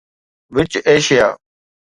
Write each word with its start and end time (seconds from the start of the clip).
which 0.55 0.73
Asia 0.89 1.27